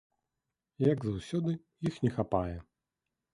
[0.85, 1.51] Як заўсёды,
[1.91, 2.57] іх не хапае.